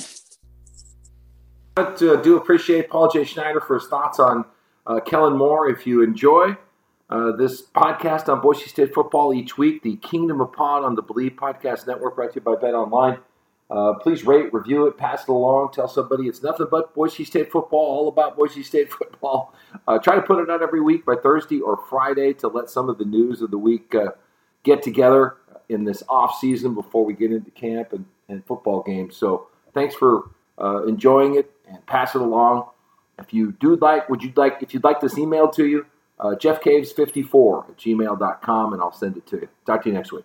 I 1.76 1.94
do 1.96 2.36
appreciate 2.36 2.88
Paul 2.88 3.10
J. 3.10 3.24
Schneider 3.24 3.60
for 3.60 3.78
his 3.78 3.88
thoughts 3.88 4.20
on 4.20 4.44
uh, 4.86 5.00
Kellen 5.00 5.36
Moore. 5.36 5.68
If 5.68 5.86
you 5.86 6.02
enjoy 6.02 6.56
uh, 7.10 7.32
this 7.32 7.62
podcast 7.62 8.28
on 8.28 8.40
Boise 8.40 8.68
State 8.68 8.94
football 8.94 9.32
each 9.32 9.58
week, 9.58 9.82
the 9.82 9.96
Kingdom 9.96 10.40
of 10.40 10.52
Pod 10.52 10.84
on 10.84 10.94
the 10.94 11.02
Believe 11.02 11.32
Podcast 11.32 11.86
Network, 11.86 12.16
brought 12.16 12.32
to 12.32 12.36
you 12.36 12.40
by 12.40 12.54
Bet 12.56 12.74
Online. 12.74 13.18
Uh, 13.70 13.94
please 13.94 14.24
rate, 14.24 14.52
review 14.52 14.86
it, 14.86 14.96
pass 14.96 15.22
it 15.24 15.28
along, 15.28 15.70
tell 15.72 15.88
somebody 15.88 16.26
it's 16.26 16.42
nothing 16.42 16.66
but 16.70 16.94
Boise 16.94 17.24
State 17.24 17.52
football, 17.52 17.80
all 17.80 18.08
about 18.08 18.36
Boise 18.36 18.62
State 18.62 18.90
football. 18.92 19.54
Uh, 19.86 19.98
try 19.98 20.14
to 20.14 20.22
put 20.22 20.42
it 20.42 20.50
out 20.50 20.62
every 20.62 20.80
week 20.80 21.04
by 21.04 21.14
Thursday 21.14 21.60
or 21.60 21.76
Friday 21.88 22.32
to 22.34 22.48
let 22.48 22.70
some 22.70 22.88
of 22.88 22.98
the 22.98 23.04
news 23.04 23.42
of 23.42 23.50
the 23.50 23.58
week 23.58 23.94
uh, 23.94 24.12
get 24.62 24.82
together 24.82 25.36
in 25.68 25.84
this 25.84 26.02
off 26.08 26.38
season 26.40 26.74
before 26.74 27.04
we 27.04 27.12
get 27.12 27.30
into 27.30 27.50
camp 27.50 27.92
and, 27.92 28.06
and 28.28 28.44
football 28.46 28.82
games. 28.82 29.16
So 29.16 29.48
thanks 29.74 29.94
for 29.94 30.30
uh, 30.58 30.86
enjoying 30.86 31.36
it 31.36 31.52
and 31.68 31.84
pass 31.86 32.14
it 32.14 32.22
along. 32.22 32.68
If 33.18 33.34
you 33.34 33.52
do 33.52 33.76
like, 33.76 34.08
would 34.08 34.22
you 34.22 34.32
like 34.36 34.58
if 34.62 34.72
you'd 34.72 34.84
like 34.84 35.00
this 35.00 35.14
emailed 35.14 35.52
to 35.54 35.66
you? 35.66 35.84
uh, 36.20 36.34
jeffcaves54 36.34 37.70
at 37.70 37.76
gmail.com, 37.76 38.72
and 38.72 38.82
I'll 38.82 38.92
send 38.92 39.16
it 39.16 39.26
to 39.28 39.36
you. 39.36 39.48
Talk 39.66 39.82
to 39.84 39.88
you 39.88 39.94
next 39.94 40.12
week. 40.12 40.24